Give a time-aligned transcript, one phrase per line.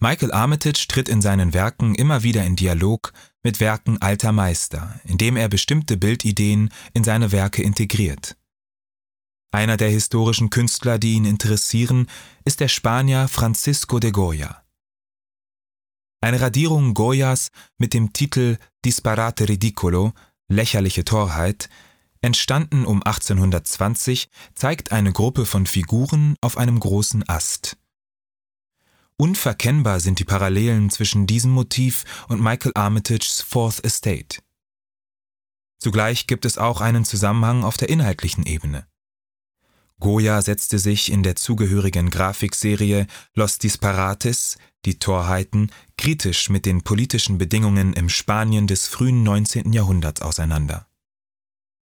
[0.00, 5.36] Michael Armitage tritt in seinen Werken immer wieder in Dialog mit Werken alter Meister, indem
[5.36, 8.36] er bestimmte Bildideen in seine Werke integriert.
[9.50, 12.06] Einer der historischen Künstler, die ihn interessieren,
[12.44, 14.62] ist der Spanier Francisco de Goya.
[16.20, 20.12] Eine Radierung Goyas mit dem Titel Disparate Ridicolo
[20.48, 21.68] Lächerliche Torheit,
[22.22, 27.76] entstanden um 1820, zeigt eine Gruppe von Figuren auf einem großen Ast.
[29.20, 34.40] Unverkennbar sind die Parallelen zwischen diesem Motiv und Michael Armitages Fourth Estate.
[35.80, 38.86] Zugleich gibt es auch einen Zusammenhang auf der inhaltlichen Ebene.
[39.98, 47.38] Goya setzte sich in der zugehörigen Grafikserie Los Disparates, die Torheiten, kritisch mit den politischen
[47.38, 49.72] Bedingungen im Spanien des frühen 19.
[49.72, 50.88] Jahrhunderts auseinander